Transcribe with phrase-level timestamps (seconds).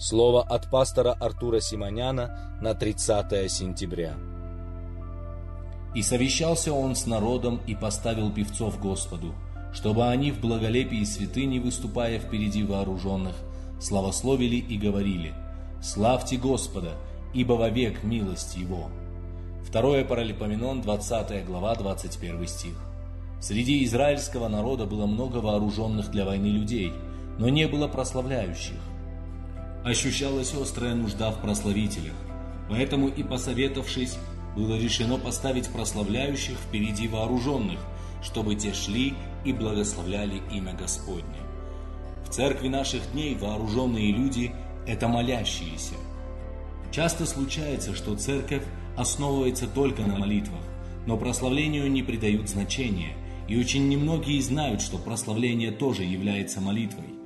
[0.00, 4.14] Слово от пастора Артура Симоняна на 30 сентября.
[5.92, 9.34] «И совещался он с народом и поставил певцов Господу,
[9.74, 13.34] чтобы они в благолепии святыни, выступая впереди вооруженных,
[13.80, 15.34] славословили и говорили,
[15.82, 16.92] «Славьте Господа,
[17.34, 18.90] ибо вовек милость Его».
[19.66, 22.74] Второе Паралипоменон, 20 глава, 21 стих.
[23.40, 26.92] Среди израильского народа было много вооруженных для войны людей,
[27.38, 28.78] но не было прославляющих.
[29.84, 32.14] Ощущалась острая нужда в прославителях,
[32.68, 34.18] поэтому и посоветовавшись,
[34.56, 37.78] было решено поставить прославляющих впереди вооруженных,
[38.22, 39.14] чтобы те шли
[39.44, 41.38] и благословляли имя Господне.
[42.26, 44.52] В церкви наших дней вооруженные люди–
[44.86, 45.94] это молящиеся.
[46.90, 48.64] Часто случается, что церковь
[48.96, 50.60] основывается только на молитвах,
[51.06, 53.14] но прославлению не придают значения,
[53.46, 57.17] и очень немногие знают, что прославление тоже является молитвой.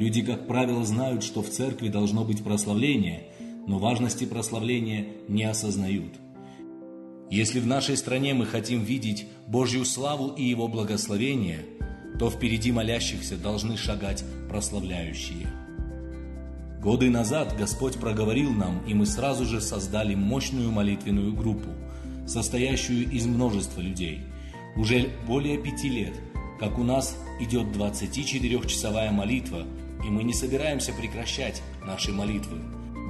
[0.00, 3.24] Люди, как правило, знают, что в церкви должно быть прославление,
[3.66, 6.14] но важности прославления не осознают.
[7.30, 11.66] Если в нашей стране мы хотим видеть Божью славу и Его благословение,
[12.18, 15.48] то впереди молящихся должны шагать прославляющие.
[16.80, 21.68] Годы назад Господь проговорил нам, и мы сразу же создали мощную молитвенную группу,
[22.26, 24.20] состоящую из множества людей.
[24.76, 26.14] Уже более пяти лет,
[26.58, 29.66] как у нас идет 24-часовая молитва,
[30.04, 32.58] и мы не собираемся прекращать наши молитвы.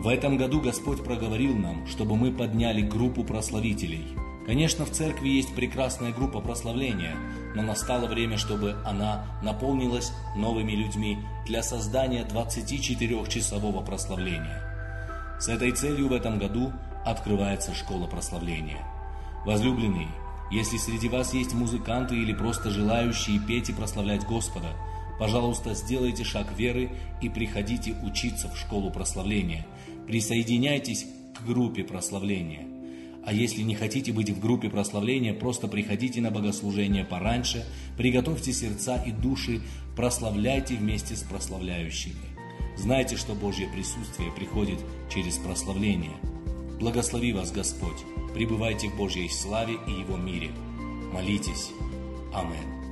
[0.02, 4.16] В этом году Господь проговорил нам, чтобы мы подняли группу прославителей.
[4.46, 7.14] Конечно, в церкви есть прекрасная группа прославления,
[7.54, 14.62] но настало время, чтобы она наполнилась новыми людьми для создания 24-часового прославления.
[15.38, 16.72] С этой целью в этом году
[17.04, 18.82] открывается школа прославления.
[19.44, 20.08] Возлюбленные,
[20.50, 24.68] если среди вас есть музыканты или просто желающие петь и прославлять Господа–
[25.20, 26.88] Пожалуйста, сделайте шаг веры
[27.20, 29.66] и приходите учиться в школу прославления.
[30.06, 32.66] Присоединяйтесь к группе прославления.
[33.22, 37.66] А если не хотите быть в группе прославления, просто приходите на богослужение пораньше,
[37.98, 39.60] приготовьте сердца и души,
[39.94, 42.14] прославляйте вместе с прославляющими.
[42.78, 44.78] Знайте, что Божье присутствие приходит
[45.12, 46.16] через прославление.
[46.80, 50.50] Благослови вас Господь, пребывайте в Божьей славе и Его мире.
[51.12, 51.72] Молитесь.
[52.32, 52.89] Аминь.